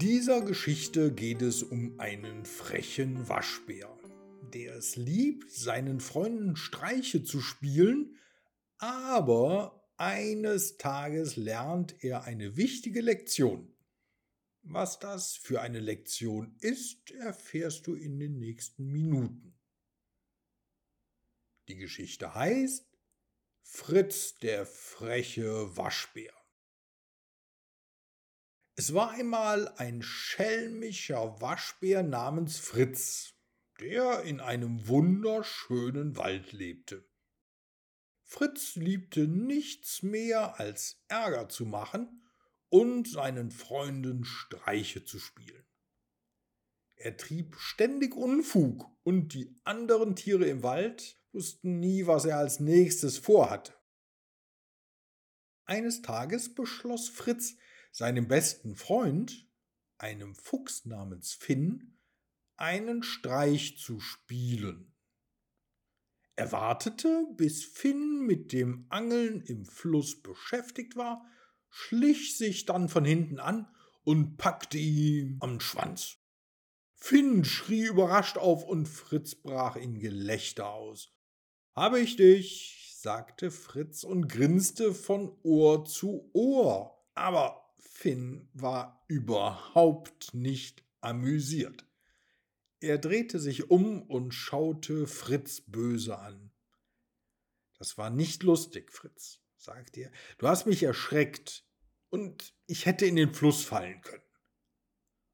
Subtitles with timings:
[0.00, 3.98] In dieser Geschichte geht es um einen frechen Waschbär,
[4.54, 8.16] der es liebt, seinen Freunden Streiche zu spielen,
[8.76, 13.74] aber eines Tages lernt er eine wichtige Lektion.
[14.62, 19.58] Was das für eine Lektion ist, erfährst du in den nächsten Minuten.
[21.66, 22.86] Die Geschichte heißt
[23.62, 26.37] Fritz der freche Waschbär.
[28.78, 33.34] Es war einmal ein schelmischer Waschbär namens Fritz,
[33.80, 37.04] der in einem wunderschönen Wald lebte.
[38.22, 42.22] Fritz liebte nichts mehr als Ärger zu machen
[42.68, 45.66] und seinen Freunden Streiche zu spielen.
[46.94, 52.60] Er trieb ständig Unfug und die anderen Tiere im Wald wussten nie, was er als
[52.60, 53.74] nächstes vorhatte.
[55.64, 57.56] Eines Tages beschloss Fritz,
[57.90, 59.48] seinem besten Freund,
[59.98, 61.98] einem Fuchs namens Finn,
[62.56, 64.94] einen Streich zu spielen.
[66.36, 71.26] Er wartete, bis Finn mit dem Angeln im Fluss beschäftigt war,
[71.68, 73.66] schlich sich dann von hinten an
[74.04, 76.16] und packte ihn am Schwanz.
[76.94, 81.12] Finn schrie überrascht auf und Fritz brach in Gelächter aus.
[81.74, 87.04] Habe ich dich, sagte Fritz und grinste von Ohr zu Ohr.
[87.14, 91.86] Aber Finn war überhaupt nicht amüsiert.
[92.80, 96.52] Er drehte sich um und schaute Fritz böse an.
[97.78, 100.12] Das war nicht lustig, Fritz, sagte er.
[100.38, 101.64] Du hast mich erschreckt
[102.10, 104.22] und ich hätte in den Fluss fallen können.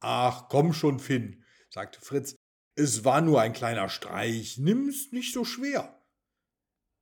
[0.00, 2.36] Ach, komm schon, Finn, sagte Fritz.
[2.74, 4.58] Es war nur ein kleiner Streich.
[4.58, 5.95] Nimm's nicht so schwer.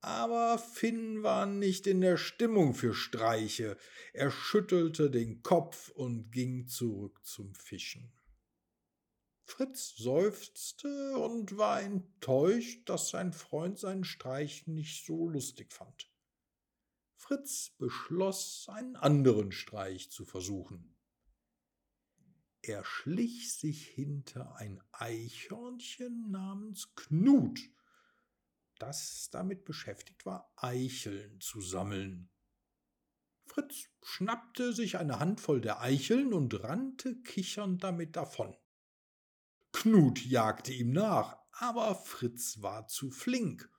[0.05, 3.79] Aber Finn war nicht in der Stimmung für Streiche.
[4.13, 8.13] Er schüttelte den Kopf und ging zurück zum Fischen.
[9.45, 16.13] Fritz seufzte und war enttäuscht, dass sein Freund seinen Streich nicht so lustig fand.
[17.17, 20.95] Fritz beschloss, einen anderen Streich zu versuchen.
[22.61, 27.71] Er schlich sich hinter ein Eichhörnchen namens Knut
[28.79, 32.31] das damit beschäftigt war, Eicheln zu sammeln.
[33.47, 38.57] Fritz schnappte sich eine Handvoll der Eicheln und rannte kichernd damit davon.
[39.73, 43.71] Knut jagte ihm nach, aber Fritz war zu flink.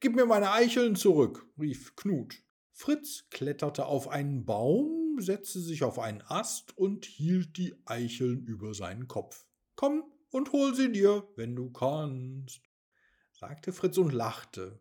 [0.00, 2.42] Gib mir meine Eicheln zurück, rief Knut.
[2.72, 8.74] Fritz kletterte auf einen Baum, setzte sich auf einen Ast und hielt die Eicheln über
[8.74, 9.46] seinen Kopf.
[9.76, 12.71] Komm und hol sie dir, wenn du kannst
[13.42, 14.78] sagte Fritz und lachte.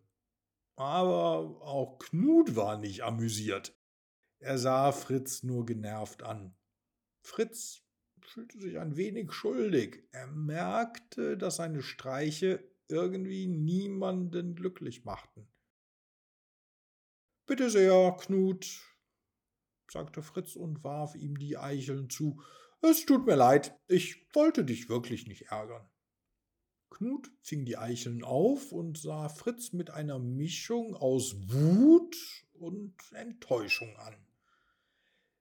[0.76, 3.76] Aber auch Knut war nicht amüsiert.
[4.38, 6.56] Er sah Fritz nur genervt an.
[7.24, 7.82] Fritz
[8.22, 10.08] fühlte sich ein wenig schuldig.
[10.12, 15.52] Er merkte, dass seine Streiche irgendwie niemanden glücklich machten.
[17.48, 18.80] Bitte sehr, Knut,
[19.90, 22.44] sagte Fritz und warf ihm die Eicheln zu.
[22.82, 25.90] Es tut mir leid, ich wollte dich wirklich nicht ärgern.
[26.92, 32.16] Knut fing die Eicheln auf und sah Fritz mit einer Mischung aus Wut
[32.54, 34.16] und Enttäuschung an.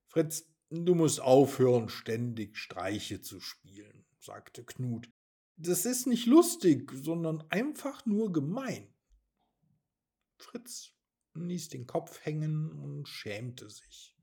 [0.07, 5.11] Fritz, du musst aufhören, ständig Streiche zu spielen, sagte Knut.
[5.57, 8.89] Das ist nicht lustig, sondern einfach nur gemein.
[10.39, 10.93] Fritz
[11.35, 14.17] ließ den Kopf hängen und schämte sich.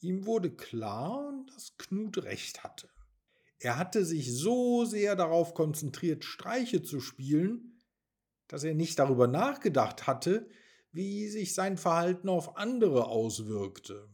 [0.00, 2.88] Ihm wurde klar, dass Knut recht hatte.
[3.58, 7.80] Er hatte sich so sehr darauf konzentriert, Streiche zu spielen,
[8.46, 10.48] dass er nicht darüber nachgedacht hatte,
[10.92, 14.08] wie sich sein Verhalten auf andere auswirkte.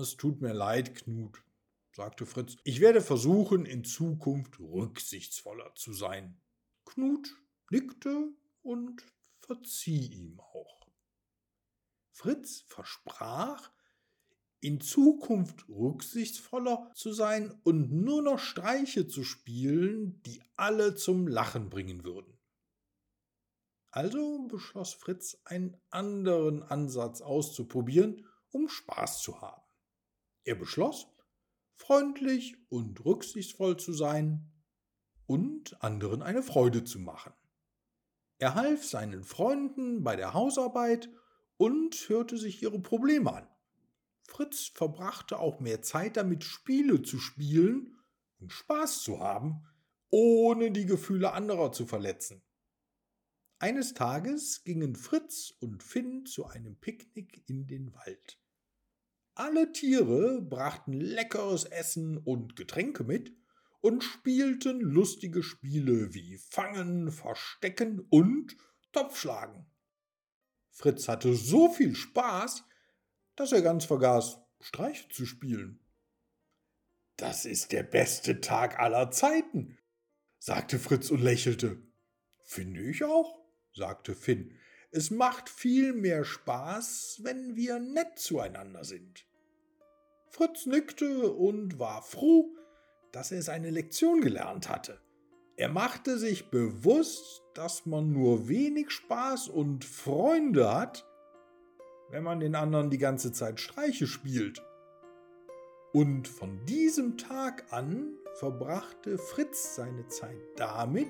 [0.00, 1.42] Es tut mir leid, Knut,
[1.92, 2.56] sagte Fritz.
[2.64, 6.40] Ich werde versuchen, in Zukunft rücksichtsvoller zu sein.
[6.86, 7.36] Knut
[7.70, 8.30] nickte
[8.62, 9.04] und
[9.40, 10.88] verzieh ihm auch.
[12.10, 13.70] Fritz versprach,
[14.60, 21.70] in Zukunft rücksichtsvoller zu sein und nur noch Streiche zu spielen, die alle zum Lachen
[21.70, 22.38] bringen würden.
[23.90, 29.62] Also beschloss Fritz, einen anderen Ansatz auszuprobieren, um Spaß zu haben.
[30.44, 31.06] Er beschloss,
[31.74, 34.52] freundlich und rücksichtsvoll zu sein
[35.26, 37.32] und anderen eine Freude zu machen.
[38.38, 41.10] Er half seinen Freunden bei der Hausarbeit
[41.56, 43.48] und hörte sich ihre Probleme an.
[44.28, 47.96] Fritz verbrachte auch mehr Zeit damit, Spiele zu spielen
[48.38, 49.66] und Spaß zu haben,
[50.10, 52.42] ohne die Gefühle anderer zu verletzen.
[53.58, 58.38] Eines Tages gingen Fritz und Finn zu einem Picknick in den Wald.
[59.34, 63.34] Alle Tiere brachten leckeres Essen und Getränke mit
[63.80, 68.56] und spielten lustige Spiele wie Fangen, Verstecken und
[68.92, 69.66] Topfschlagen.
[70.70, 72.64] Fritz hatte so viel Spaß,
[73.38, 75.78] dass er ganz vergaß, Streiche zu spielen.
[77.16, 79.78] Das ist der beste Tag aller Zeiten,
[80.38, 81.80] sagte Fritz und lächelte.
[82.42, 83.38] Finde ich auch,
[83.72, 84.58] sagte Finn.
[84.90, 89.24] Es macht viel mehr Spaß, wenn wir nett zueinander sind.
[90.30, 92.56] Fritz nickte und war froh,
[93.12, 95.00] dass er seine Lektion gelernt hatte.
[95.56, 101.07] Er machte sich bewusst, dass man nur wenig Spaß und Freunde hat,
[102.10, 104.62] wenn man den anderen die ganze Zeit Streiche spielt.
[105.92, 111.08] Und von diesem Tag an verbrachte Fritz seine Zeit damit,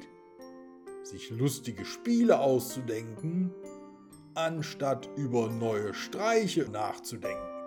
[1.03, 3.53] sich lustige Spiele auszudenken,
[4.35, 7.58] anstatt über neue Streiche nachzudenken.